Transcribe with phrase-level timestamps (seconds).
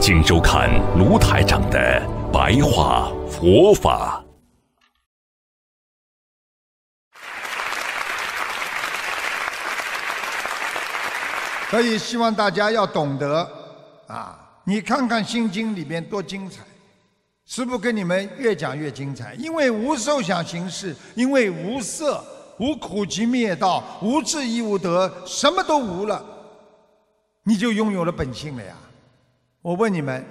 [0.00, 2.00] 请收看卢台长的
[2.32, 4.24] 白话佛法。
[11.68, 13.46] 所以希望大家要懂得
[14.06, 14.38] 啊！
[14.64, 16.62] 你看看《心经》里面多精彩，
[17.44, 19.34] 师父跟你们越讲越精彩。
[19.34, 22.24] 因为无受想行识，因为无色，
[22.58, 26.24] 无苦集灭道，无智亦无得，什么都无了，
[27.42, 28.74] 你就拥有了本性了呀！
[29.68, 30.24] 我问你们：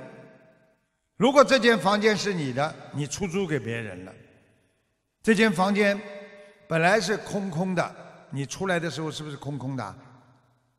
[1.16, 4.12] 如果这间房间是你的，你出租给别人了，
[5.22, 5.96] 这间房间
[6.68, 7.96] 本来是空空的，
[8.32, 9.96] 你出来的时候是不是空空的？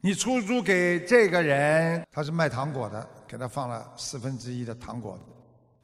[0.00, 5.16] 你出租给这个人，他是卖糖果的，给他放了四分之一的糖果；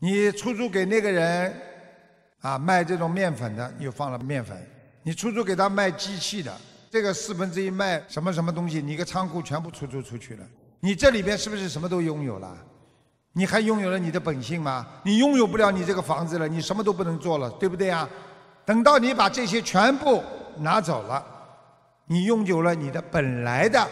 [0.00, 1.54] 你出租给那个人，
[2.40, 4.56] 啊，卖这种面粉的，又放了面粉；
[5.04, 6.52] 你出租给他卖机器的，
[6.90, 10.44] 这个四分之一卖什么什么东西，你个仓库全部出租出去了。
[10.84, 12.54] 你这里边是不是什么都拥有了？
[13.32, 14.86] 你还拥有了你的本性吗？
[15.02, 18.06] 你拥有不了你这个房子了，你什么都不能做了，对不对呀？
[18.66, 20.22] 等到你把这些全部
[20.58, 21.24] 拿走了。
[22.05, 23.88] 你拥有了你的本来的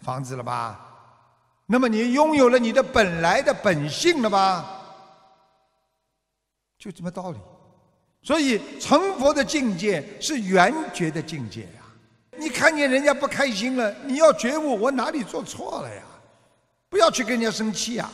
[0.00, 0.80] 房子了吧？
[1.66, 4.64] 那么你拥有了你的本来的本性了吧？
[6.78, 7.38] 就这么道理。
[8.22, 11.82] 所以成佛的境界是圆觉的境界呀。
[12.38, 16.02] 你看见人家不开心了，你要觉悟，我哪里做错了呀？
[16.92, 18.10] 不要去跟人家生气呀。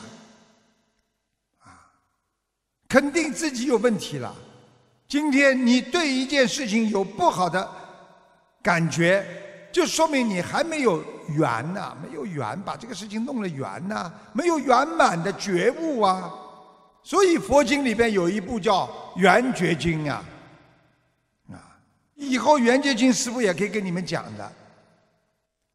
[1.59, 1.67] 啊，
[2.87, 4.33] 肯定自己有问题了。
[5.05, 7.69] 今天你对一件事情有不好的。
[8.61, 9.25] 感觉
[9.71, 16.31] 就说明你还没有圆呐，没有圆，把这个事情弄了圆呐，没有圆满的觉悟啊。
[17.03, 18.85] 所以佛经里边有一部叫
[19.19, 20.23] 《圆觉经》啊，
[21.51, 21.55] 啊，
[22.15, 24.51] 以后《圆觉经》师傅也可以跟你们讲的，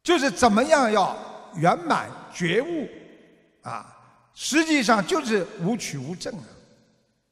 [0.02, 1.16] 就是怎么样要
[1.56, 2.86] 圆满觉悟
[3.64, 3.90] 啊。
[4.32, 6.44] 实际上就是无取无证啊。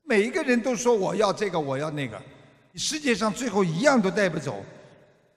[0.05, 2.21] 每一个人都说我要这个，我要那个，
[2.75, 4.65] 世界上最后一样都带不走。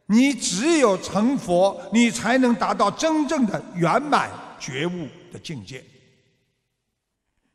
[0.08, 4.30] 你只有成佛，你才能达到真正的圆满
[4.60, 5.84] 觉悟的境界。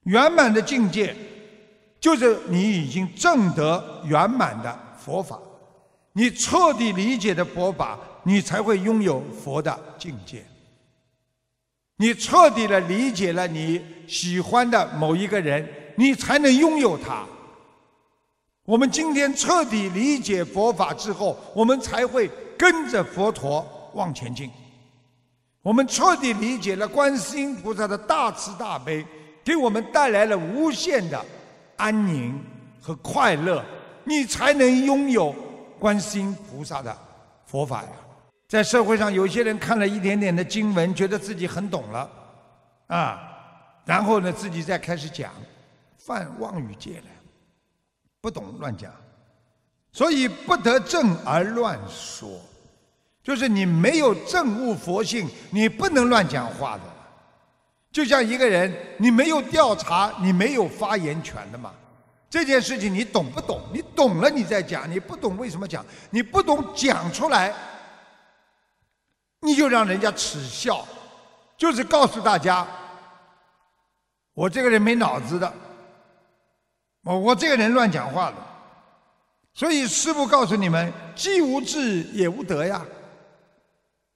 [0.05, 1.15] 圆满的境界，
[2.01, 5.39] 就是你已经证得圆满的佛法，
[6.15, 10.45] 你彻底理解的佛法，你才会拥有佛的境界。
[12.01, 13.79] 你彻底的理解了你
[14.09, 17.27] 喜欢的某一个人，你才能拥有他。
[18.65, 24.51] 我们今天彻底理解佛法之后，我们才会跟着佛陀往前进。
[25.61, 29.05] 我们彻底理解了观世音菩萨的大慈大悲，
[29.45, 31.23] 给我们带来了无限的
[31.77, 32.43] 安宁
[32.81, 33.63] 和快乐，
[34.05, 35.35] 你才能拥有
[35.79, 36.97] 观世音菩萨的
[37.45, 37.91] 佛法呀。
[38.51, 42.11] 在社会上，有些人看了一点点的经文，觉得自己很懂了，
[42.89, 43.23] 啊，
[43.85, 45.31] 然后呢，自己再开始讲，
[45.97, 47.05] 犯妄语戒了。
[48.21, 48.91] 不懂乱讲，
[49.93, 52.29] 所以不得正而乱说，
[53.23, 56.83] 就是你没有正悟佛性，你不能乱讲话的。
[57.93, 61.73] 就像一个人，你没有调查，你没有发言权的嘛。
[62.29, 63.61] 这件事情你懂不懂？
[63.73, 65.87] 你懂了你再讲，你不懂为什么讲？
[66.11, 67.55] 你不懂讲出来，
[69.41, 70.87] 你就让人家耻笑，
[71.57, 72.67] 就是告诉大家，
[74.35, 75.53] 我这个人没脑子的。
[77.03, 78.37] 我我这个人乱讲话的，
[79.55, 82.85] 所以师父告诉你们，既无智也无德呀，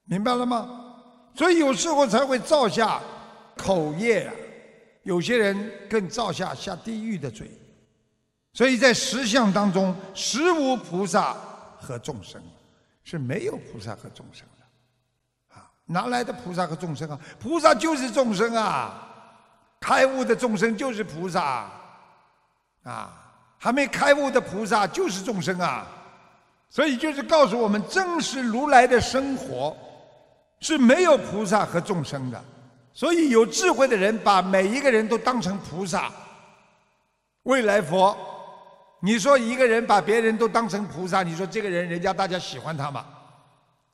[0.04, 0.82] 明白了吗？
[1.34, 3.00] 所以有时候才会造下
[3.56, 4.34] 口业啊，
[5.02, 7.50] 有些人更造下下地狱的罪。
[8.52, 11.34] 所以在实相当中，实无菩萨
[11.80, 12.40] 和众生，
[13.02, 14.46] 是没有菩萨和众生，
[15.86, 17.18] 哪来的菩萨和众生啊？
[17.38, 18.94] 菩萨就是众生啊，
[19.80, 21.70] 开悟的众生就是菩萨。
[22.84, 23.10] 啊，
[23.58, 25.86] 还没开悟的菩萨就是众生啊，
[26.68, 29.74] 所以就是告诉我们，真实如来的生活
[30.60, 32.44] 是没有菩萨和众生的。
[32.92, 36.12] 所以有智慧的人把每一个人都当成菩萨、
[37.44, 38.14] 未来佛。
[39.00, 43.06] 你说一个人把别人都当成菩萨，你说这个人人家大家喜欢他吗？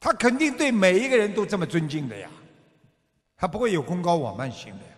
[0.01, 2.29] 他肯定对每一个人都这么尊敬的呀，
[3.37, 4.93] 他不会有功高我慢心的呀。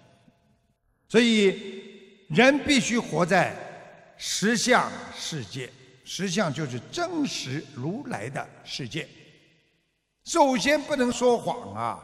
[1.09, 1.83] 所以。
[2.29, 3.55] 人必须活在
[4.17, 5.71] 实相世界，
[6.03, 9.07] 实相就是真实如来的世界。
[10.25, 12.01] 首先不能说谎啊，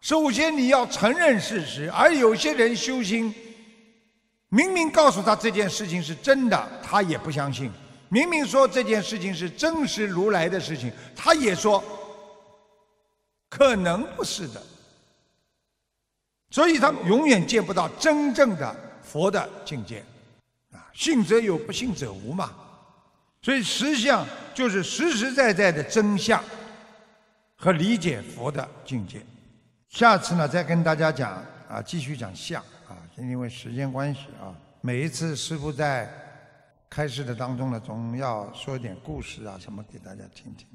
[0.00, 1.88] 首先你要承认事实。
[1.92, 3.32] 而有些人修心，
[4.48, 7.70] 明明告诉他这件事情是真的，他也不相信；
[8.08, 11.80] 明明说这件事情是真实如来的事情，他也说
[13.52, 14.62] 可能不是的。
[16.50, 20.02] 所以他永远见不到真正的佛的境界，
[20.72, 22.50] 啊，信则有，不信则无嘛。
[23.42, 26.42] 所以实相就是实实在在的真相。
[27.56, 29.22] 和理解佛的境界，
[29.88, 31.30] 下次呢再跟大家讲
[31.68, 34.50] 啊，继续讲相啊，因为时间关系啊，
[34.80, 36.10] 每一次师傅在
[36.90, 40.66] 开示的当中呢，总要说点故事啊什么给大家听听，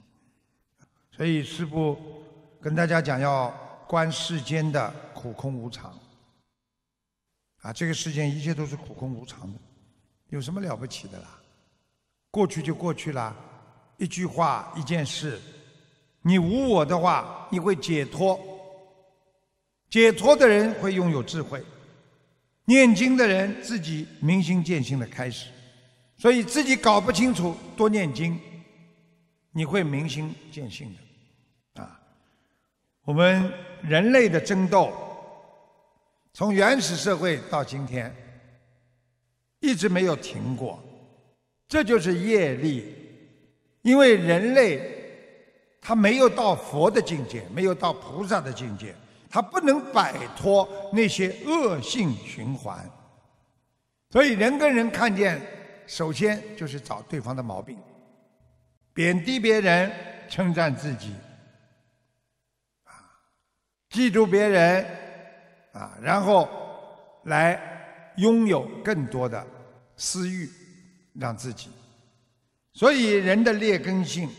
[1.12, 2.00] 所以师傅
[2.68, 3.50] 跟大家讲要
[3.88, 5.98] 观世间的苦空无常，
[7.62, 9.58] 啊，这个世间一切都是苦空无常的，
[10.31, 11.40] 有什么了不起的啦？
[12.30, 13.34] 过去就过去啦，
[13.96, 15.40] 一句话一件事。
[16.22, 18.38] 你无我的话，你会解脱。
[19.90, 21.64] 解脱的人会拥有智慧，
[22.66, 25.48] 念经的人自己明心见性的开始，
[26.18, 28.38] 所以自己搞不清楚多念经，
[29.54, 31.06] 你会明心见性的。
[33.07, 33.50] 我们
[33.81, 34.92] 人类的争斗，
[36.33, 38.13] 从原始社会到今天，
[39.62, 40.77] 一直没有停过，
[41.69, 42.94] 这就是业力，
[43.81, 44.95] 因为人类。
[45.80, 48.94] 他没有到佛的境界，没有到菩萨的境界，
[49.30, 52.77] 他不能摆脱那些恶性循环。
[54.09, 55.39] 所以人跟人看见，
[55.86, 57.77] 首先就是找对方的毛病，
[58.94, 59.89] 贬低别人，
[60.27, 61.13] 称赞自己，
[63.89, 64.86] 记住别人，
[65.74, 66.50] 啊，然后
[67.24, 67.60] 来
[68.18, 69.45] 拥有更多的
[69.95, 70.50] 私欲，
[71.13, 71.69] 让自己。
[72.74, 74.30] 所以人的劣根性。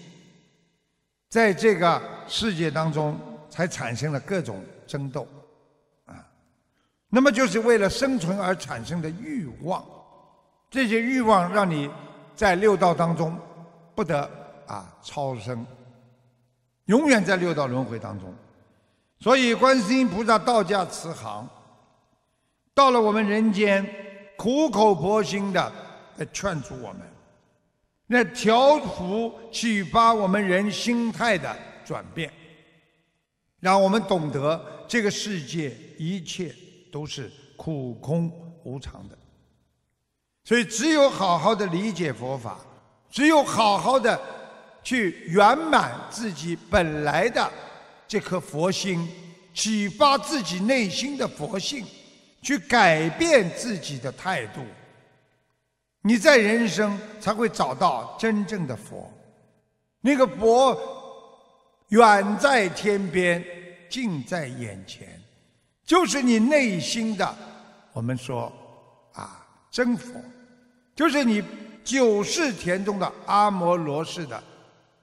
[1.30, 5.28] 在这个世界当中，才产生了各种争斗，
[6.06, 6.26] 啊，
[7.10, 9.84] 那么就是为了生存而产生的欲望，
[10.70, 11.90] 这些欲望让你
[12.34, 13.38] 在六道当中
[13.94, 14.22] 不得
[14.66, 15.66] 啊超生，
[16.86, 18.34] 永远在六道轮回当中。
[19.20, 21.48] 所以观世音菩萨道驾慈航，
[22.72, 23.84] 到了我们人间，
[24.36, 25.72] 苦口婆心的
[26.16, 27.00] 在劝阻我们。
[28.06, 31.54] 那调伏、启发我们人心态的
[31.84, 32.32] 转变，
[33.60, 36.54] 让我们懂得这个世界一切
[36.90, 38.32] 都是苦空
[38.64, 39.18] 无常的。
[40.44, 42.58] 所以，只有好好的理解佛法，
[43.10, 44.18] 只有好好的
[44.82, 47.50] 去圆满自己本来的
[48.08, 49.06] 这颗佛心，
[49.52, 51.84] 启发自己内心的佛性，
[52.40, 54.62] 去改变自己的态度。
[56.00, 59.12] 你在人生才会找到真正的佛，
[60.00, 60.74] 那个佛
[61.88, 63.44] 远在天边，
[63.90, 65.06] 近在眼前，
[65.84, 67.36] 就是你内心的。
[67.92, 68.50] 我们说
[69.12, 70.14] 啊，真佛，
[70.94, 71.42] 就是你
[71.84, 74.42] 九世田中的阿摩罗氏的，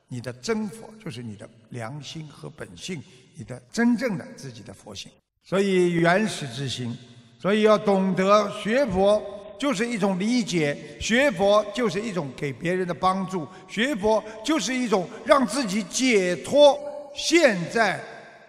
[0.07, 3.01] 你的真佛，就是你的良心和本性，
[3.35, 5.11] 你的真正的自己的佛性。
[5.43, 6.97] 所以原始之心，
[7.39, 9.21] 所以要懂得学佛。
[9.57, 16.77] 就是一种理解，学佛就是一种给别人的帮助，学佛就是一种让自己解脱
[17.15, 17.97] 现在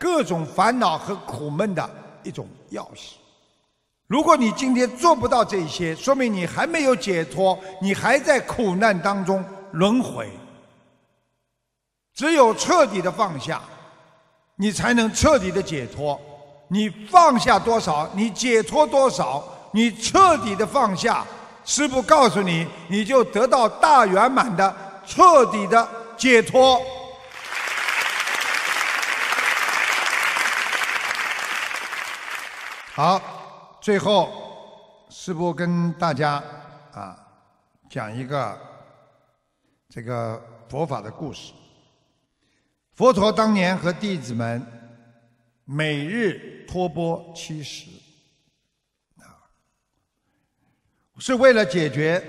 [0.01, 1.89] 各种烦恼和苦闷的
[2.25, 3.13] 一种钥匙。
[4.09, 10.29] 如果你今天做不到这些，说明你还没有解脱，你还在苦难当中轮回。
[12.17, 13.61] 只有彻底的放下，
[14.55, 16.19] 你才能彻底的解脱。
[16.69, 19.45] 你放下多少，你解脱多少。
[19.73, 21.23] 你彻底的放下，
[21.63, 24.75] 师父告诉你，你就得到大圆满的
[25.07, 26.81] 彻底的解脱。
[32.95, 33.21] 好，
[33.83, 36.43] 最后师父跟大家
[36.95, 37.15] 啊
[37.91, 38.59] 讲一个
[39.91, 41.53] 这个佛法的故事。
[42.97, 44.67] 佛陀当年和弟子们
[45.67, 47.91] 每日托钵七食。
[51.19, 52.23] 是为了解决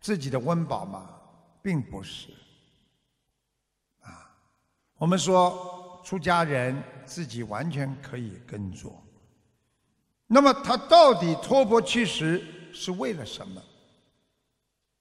[0.00, 1.08] 自己的温饱吗？
[1.62, 2.28] 并不是。
[4.00, 4.34] 啊，
[4.98, 9.00] 我们说出家人自己完全可以耕作。
[10.26, 13.62] 那么他到底托钵乞食是为了什么？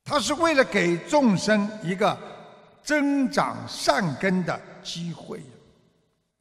[0.04, 2.16] 他是为了给众生一个
[2.84, 5.40] 增长善根的机会。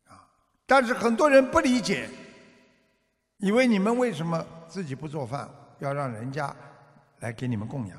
[0.08, 0.20] 啊，
[0.66, 2.08] 但是很多人不理解，
[3.38, 5.48] 以为你们为什么自己不做饭？
[5.78, 6.54] 要让人家
[7.20, 7.98] 来给你们供养。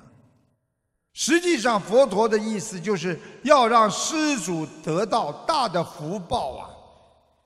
[1.13, 6.69] 实际上，佛陀的意思就是要让施主得到大的福报啊！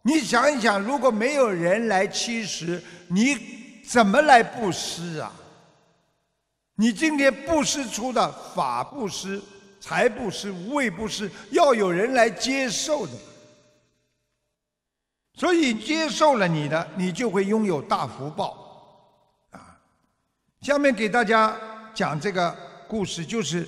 [0.03, 5.31] 你想一想，如果没有人来乞食，你怎么来布施啊？
[6.75, 9.41] 你今天布施出的法布施、
[9.85, 13.13] 财布施、无畏布施，要有人来接受的。
[15.35, 18.57] 所以接受了你的，你就会拥有大福报，
[19.51, 19.79] 啊！
[20.61, 21.55] 下面给大家
[21.93, 23.67] 讲这个故事，就是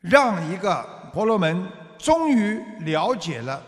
[0.00, 1.64] 让一个婆罗门
[1.96, 3.62] 终于了解了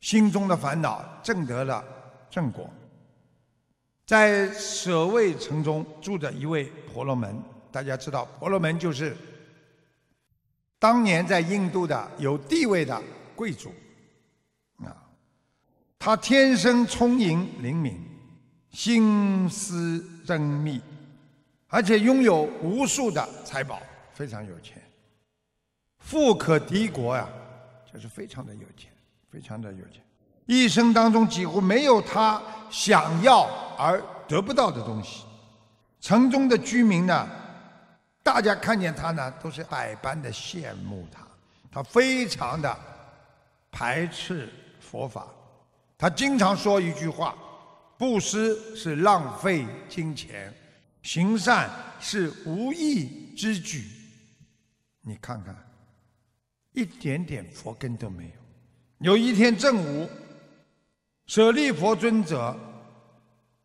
[0.00, 1.84] 心中的烦恼，证得了
[2.28, 2.68] 正果。
[4.04, 9.16] 在舍卫城中住着一位婆罗门，大家知道，婆罗门就是
[10.84, 13.02] 当年在印度的有地位的
[13.34, 13.72] 贵族。
[14.84, 14.92] 啊
[15.98, 17.98] 他天生聪颖灵敏，
[18.68, 20.78] 心思缜密，
[21.68, 23.80] 而且拥有无数的财宝，
[24.12, 24.82] 非常有钱，
[26.00, 27.26] 富可敌国呀，
[27.90, 28.92] 就是非常的有钱，
[29.30, 30.02] 非常的有钱。
[30.44, 33.48] 一生当中几乎没有他想要
[33.78, 33.98] 而
[34.28, 35.24] 得不到的东西。
[35.98, 37.26] 城中的居民呢，
[38.24, 41.20] 大家看见他呢，都是百般的羡慕他。
[41.70, 42.76] 他非常的
[43.70, 44.48] 排斥
[44.80, 45.28] 佛法。
[45.98, 47.36] 他经常说一句话
[47.98, 50.52] ：“布施是浪费金钱，
[51.02, 53.84] 行善是无益之举。”
[55.06, 55.54] 你看看，
[56.72, 59.10] 一点点佛根都没有。
[59.10, 60.08] 有一天正午，
[61.26, 62.56] 舍利佛尊者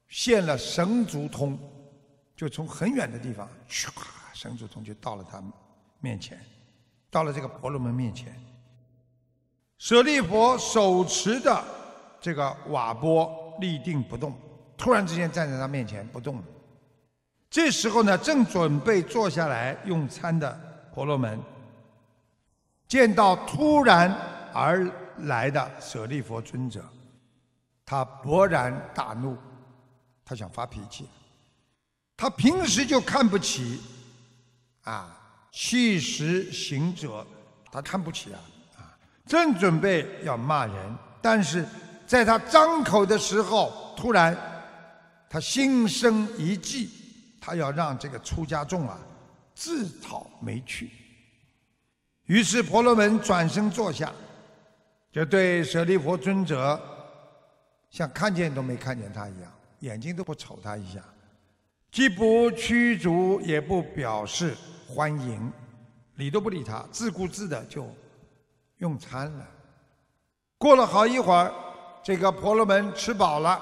[0.10, 1.58] 现了神足通，
[2.36, 3.89] 就从很远的地方，唰，
[4.39, 5.43] 神足通就到了他
[6.00, 6.39] 面前，
[7.12, 8.34] 到了这个婆罗门面前。
[9.77, 11.62] 舍利佛手持的。
[12.22, 13.31] 这个瓦钵
[13.62, 14.38] 立定不动，
[14.77, 16.43] 突然之间站在他面前不动了。
[17.50, 20.51] 这时候呢，正准备坐下来用餐的
[20.93, 21.39] 婆罗门，
[22.89, 24.13] 见到突然
[24.53, 24.86] 而
[25.19, 26.84] 来的舍利佛尊者，
[27.86, 29.38] 他勃然大怒，
[30.25, 31.08] 他想发脾气。
[32.17, 33.81] 他平时就看不起
[34.89, 35.17] 啊
[35.51, 37.25] 弃食行者，
[37.72, 38.39] 他看不起啊
[38.77, 41.65] 啊，正准备要骂人，但是。
[42.10, 44.36] 在他张口的时候，突然，
[45.29, 46.89] 他心生一计，
[47.39, 48.98] 他要让这个出家众啊
[49.53, 50.89] 自讨没趣。
[52.25, 54.12] 于是婆罗门转身坐下，
[55.12, 56.81] 就对舍利弗尊者
[57.91, 61.00] 像看见都没看见他一样，眼睛都不瞅他一下，
[61.91, 64.55] 既不驱逐，也不表示
[64.89, 65.53] 欢迎，
[66.15, 67.88] 理都不理他，自顾自的就
[68.77, 69.48] 用餐了。
[70.58, 71.53] 过了好一会儿。
[72.01, 73.62] 这个婆罗门吃饱了，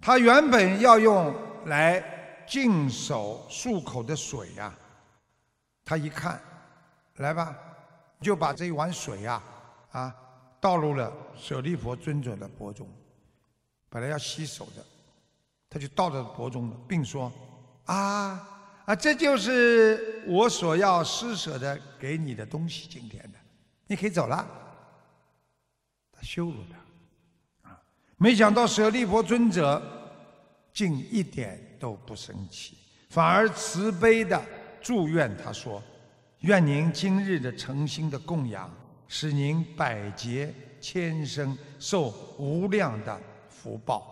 [0.00, 1.32] 他原本要用
[1.66, 2.02] 来
[2.48, 4.74] 净手漱口的水呀，
[5.84, 6.40] 他一看，
[7.16, 7.54] 来吧，
[8.22, 9.40] 就把这一碗水呀，
[9.92, 10.12] 啊，
[10.58, 12.88] 倒入了舍利佛尊者的钵中。
[13.90, 14.82] 本来要洗手的，
[15.68, 17.30] 他就倒在钵中了，并说
[17.84, 23.38] ：“啊啊，这就是我所要施舍的给你的东西，今天的，
[23.86, 24.46] 你可以走了。”
[26.12, 27.70] 他羞辱他。
[27.70, 27.80] 啊
[28.16, 29.82] 没想到舍利弗尊者
[30.72, 32.76] 竟一点都不生气，
[33.10, 34.40] 反而慈悲的
[34.80, 35.82] 祝愿他说
[36.40, 38.72] ：“愿您今日的诚心的供养，
[39.08, 44.08] 使您百劫千生受无量的福报。”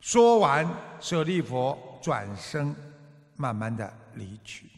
[0.00, 0.68] 说完，
[1.00, 2.74] 舍利弗转身，
[3.38, 4.68] 慢慢的离去。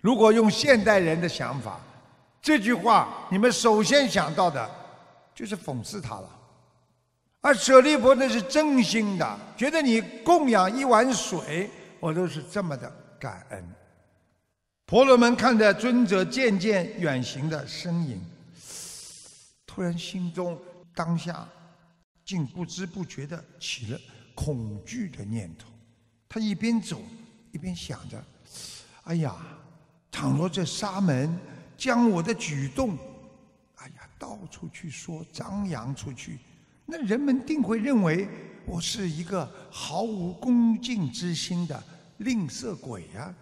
[0.00, 1.78] 如果用现代人的想法，
[2.40, 4.78] 这句话你们首先想到的。
[5.34, 6.28] 就是讽刺他了，
[7.40, 13.74] 而舍利弗那是真心的，觉得你供养一碗水，我都是这么的感恩。
[14.84, 18.22] 婆罗门看着尊者渐渐远行的身影，
[19.64, 20.60] 突然心中
[20.94, 21.48] 当下
[22.26, 23.98] 竟不知不觉的起了
[24.34, 25.71] 恐惧的念头。
[26.32, 26.98] 他一边走
[27.52, 28.24] 一边想着：
[29.04, 29.36] 哎呀，
[30.10, 31.38] 倘若这沙门
[31.76, 32.96] 将我的举动……
[33.76, 36.38] 哎呀到处去说，张扬出去，
[36.86, 38.26] 那人们定会认为
[38.64, 41.84] 我是一个毫无恭敬之心的
[42.16, 43.34] 吝啬鬼呀。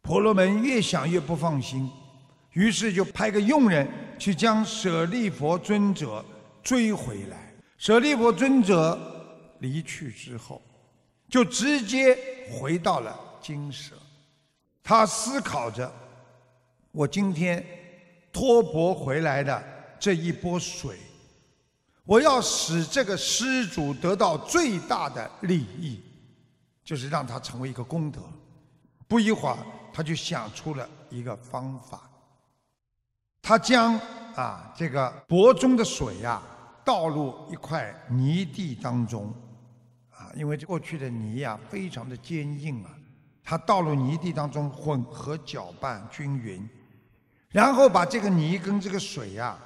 [0.00, 1.90] 婆罗门越想越不放心，
[2.54, 3.86] 于是就派个佣人
[4.18, 6.24] 去将舍利佛尊者
[6.62, 7.52] 追回来。
[7.76, 8.98] 舍利佛尊者
[9.58, 10.62] 离去之后，
[11.30, 12.18] 就直接
[12.50, 13.94] 回到了金舍。
[14.82, 15.90] 他思考着：
[16.90, 17.64] 我今天
[18.32, 19.62] 托钵回来的。
[20.02, 20.96] 这一波水，
[22.04, 26.00] 我要使这个施主得到最大的利益，
[26.82, 28.18] 就是让他成为一个功德。
[29.06, 29.58] 不一会儿，
[29.92, 32.10] 他就想出了一个方法，
[33.42, 33.94] 他将
[34.34, 36.40] 啊这个钵中的水呀
[36.82, 39.34] 倒入一块泥地当中，
[40.34, 42.90] 因为过去的泥呀非常的坚硬啊，
[43.42, 46.68] 它倒入泥地当中混合搅拌均匀，
[47.48, 49.58] 然后把这个泥跟这个水呀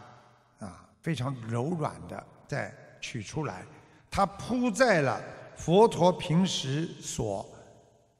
[0.58, 2.26] 啊非常柔软的。
[2.46, 3.64] 再取出来，
[4.10, 5.18] 它铺在了
[5.56, 7.44] 佛陀平时所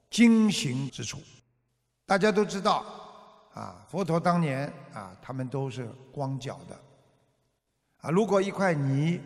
[0.09, 1.19] 经行之处。
[2.07, 2.83] 大家都知道，
[3.53, 6.75] 啊，佛陀当年啊，他们都是光脚的。
[8.01, 9.21] 啊，如果一块泥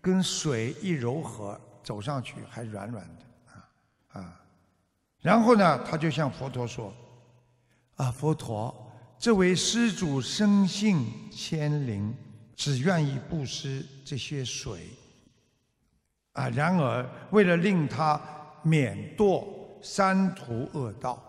[0.00, 4.40] 跟水一柔和，走上去还软软的，啊啊。
[5.20, 6.92] 然后呢，他就向佛陀说
[7.96, 8.74] ：“啊，佛陀，
[9.18, 12.14] 这位施主生性谦灵。”
[12.54, 14.90] 只愿意布施这些水，
[16.34, 16.48] 啊！
[16.50, 18.20] 然而为了令他
[18.62, 19.44] 免堕
[19.82, 21.20] 三途恶道，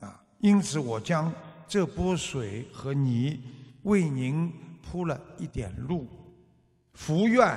[0.00, 0.20] 啊！
[0.38, 1.32] 因此我将
[1.68, 3.40] 这波水和泥
[3.82, 4.52] 为您
[4.82, 6.08] 铺了一点路，
[6.94, 7.56] 福愿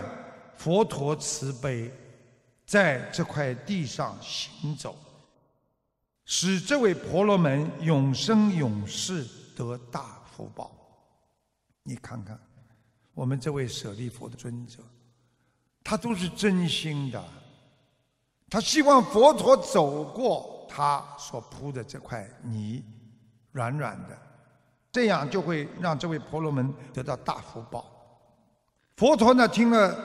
[0.57, 1.91] 佛陀慈悲，
[2.65, 4.95] 在这块地上行走，
[6.25, 10.71] 使这位婆罗门永生永世得大福报。
[11.83, 12.39] 你看看。
[13.13, 14.79] 我们这位舍利佛的尊者，
[15.81, 17.23] 他都是真心的，
[18.49, 22.83] 他希望佛陀走过他所铺的这块泥，
[23.53, 24.17] 软软的，
[24.91, 27.89] 这样就会让这位婆罗门得到大福报。
[28.97, 29.97] 佛陀呢，听了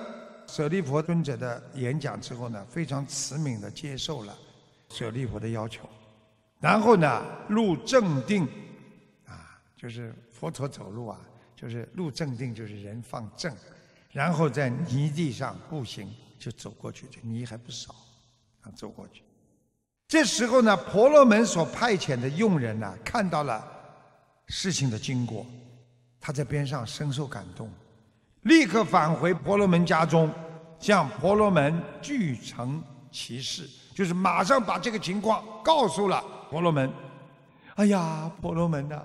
[0.51, 4.37] 舍利佛尊者的演讲之后呢，非常慈悯的接受了
[4.89, 5.89] 舍利佛的要求，
[6.59, 8.45] 然后呢，入正定，
[9.27, 11.21] 啊，就是佛陀走路啊。
[11.55, 13.55] 就是路正定，就是人放正，
[14.13, 17.95] 然后在泥地上步行就走过去，这泥还不少，
[18.63, 19.23] 啊，走过去。
[20.09, 23.63] 这时候呢，婆罗门所派遣的佣人呢，看到了
[24.47, 25.45] 事情的经过，
[26.19, 27.71] 他在边上深受感动，
[28.45, 30.33] 立刻返回婆罗门家中，
[30.81, 36.91] 向婆罗门具成其事，就是马上把这个情况告诉了婆罗门。
[37.77, 39.03] 哎呀，婆罗门呐！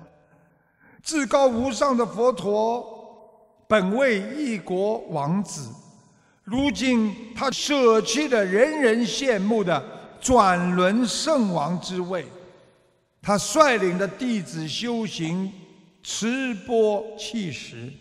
[1.03, 2.83] 至高无上的佛陀，
[3.67, 5.69] 本为一国王子，
[6.43, 9.83] 如今他舍弃了人人羡慕的
[10.19, 12.25] 转轮圣王之位，
[13.21, 15.51] 他率领的弟子修行
[16.01, 17.93] 持钵弃食。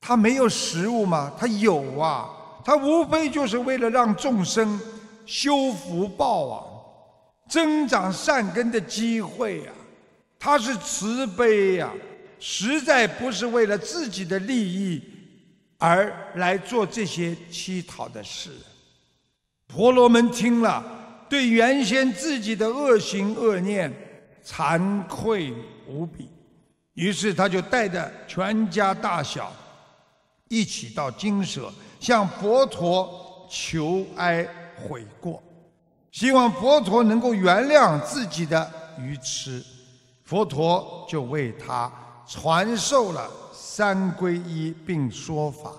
[0.00, 1.32] 他没有食物吗？
[1.38, 2.28] 他有啊，
[2.64, 4.80] 他无非就是为了让众生
[5.26, 6.64] 修福报啊，
[7.48, 9.72] 增长善根的机会呀。
[10.38, 11.90] 他是慈悲呀，
[12.38, 15.02] 实在不是为了自己的利益
[15.78, 18.50] 而来做这些乞讨的事。
[19.66, 20.82] 婆罗门听了，
[21.28, 23.92] 对原先自己的恶行恶念
[24.44, 25.52] 惭愧
[25.86, 26.30] 无比，
[26.94, 29.52] 于是他就带着全家大小
[30.48, 35.42] 一起到精舍，向佛陀求哀悔过，
[36.10, 39.64] 希望佛陀能够原谅自己的愚痴。
[40.24, 41.90] 佛陀就为他
[42.26, 45.72] 传授了三皈依并说法。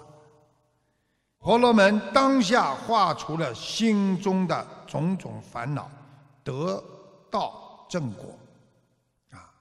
[1.38, 5.90] 婆罗门当下化除了心中的种种烦恼，
[6.44, 6.84] 得
[7.32, 8.26] 到正果。
[9.32, 9.54] 啊，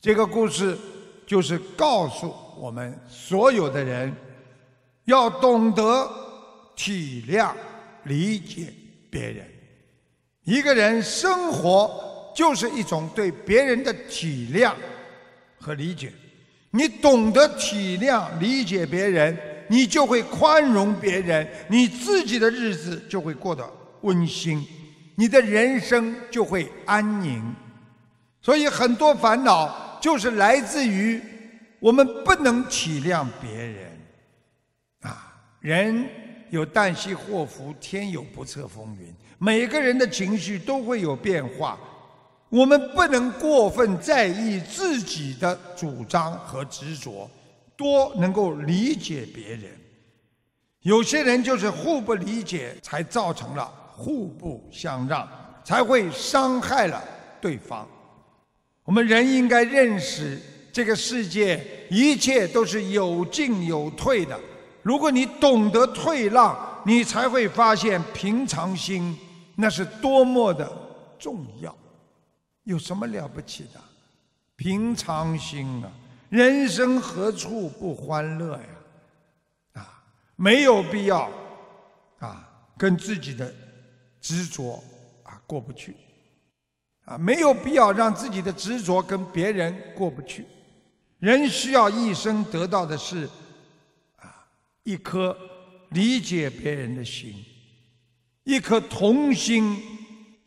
[0.00, 0.76] 这个故事
[1.26, 4.14] 就是告诉我们所有的人，
[5.04, 6.10] 要懂得
[6.76, 7.52] 体谅、
[8.04, 8.72] 理解
[9.10, 9.46] 别人。
[10.44, 12.12] 一个人生活。
[12.34, 14.72] 就是一种对别人的体谅
[15.60, 16.12] 和理解。
[16.72, 19.38] 你懂得体谅、理解别人，
[19.68, 23.64] 你就会宽容别人，你自己的日子就会过得
[24.00, 24.66] 温馨，
[25.14, 27.40] 你的人生就会安宁。
[28.42, 31.22] 所以，很多烦恼就是来自于
[31.78, 33.93] 我们不能体谅别人。
[35.64, 36.06] 人
[36.50, 41.80] 有旦夕祸福，天有不测风云，每个人的情绪都会有变化。
[42.50, 47.30] 我们不能过分在意自己的主张和执着，
[47.78, 49.70] 多能够理解别人。
[50.82, 55.26] 有些人就是互不理解，才造成了互不相让，
[55.64, 57.02] 才会伤害了
[57.40, 57.88] 对方。
[58.84, 60.38] 我们人应该认识
[60.70, 64.38] 这个世界，一切都是有进有退的。
[64.84, 69.18] 如果你懂得退让，你才会发现平常心
[69.56, 70.70] 那是多么的
[71.18, 71.74] 重要。
[72.64, 73.80] 有什么了不起的？
[74.56, 75.90] 平常心啊！
[76.28, 79.82] 人生何处不欢乐呀？
[79.82, 80.04] 啊！
[80.36, 81.30] 没有必要
[82.18, 83.52] 啊跟自己的
[84.20, 84.82] 执着
[85.22, 85.96] 啊过不去，
[87.06, 90.46] 啊没有必要让自己的执着跟别人过不去。
[91.18, 93.28] 人需要一生得到的是
[94.84, 95.36] 一颗
[95.90, 97.34] 理解别人的心，
[98.44, 99.76] 一颗童心，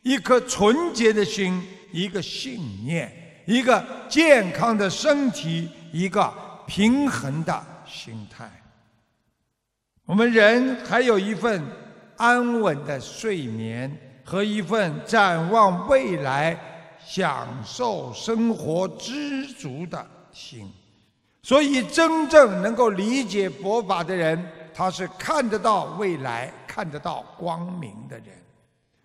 [0.02, 1.60] 一颗纯洁的心，
[1.92, 6.32] 一个信念，一个健康的身体，一个
[6.66, 8.50] 平衡的心态。
[10.04, 11.62] 我们人还有一份
[12.16, 16.56] 安稳的睡眠和一份展望未来、
[17.04, 20.70] 享受生活、知足的心。
[21.48, 24.38] 所以，真正能够理解佛法的人，
[24.74, 28.26] 他是看得到未来、看得到光明的人。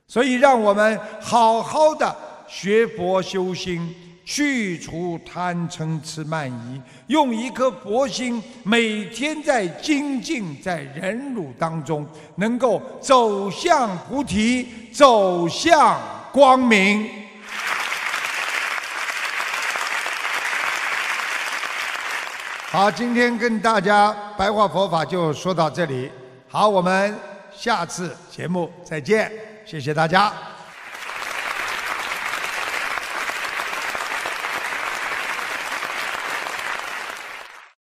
[0.08, 2.14] 所以，让我们好好的
[2.46, 3.96] 学佛修心。
[4.26, 16.00] 去除贪嗔痴慢疑，用一颗佛心，每天在精进，在忍辱当中，能够走向菩提，走向
[16.32, 17.06] 光明。
[22.74, 26.12] 好，今天跟大家白话佛法就说到这里。
[26.48, 27.16] 好，我们
[27.56, 29.32] 下次节目再见，
[29.64, 30.34] 谢谢大家。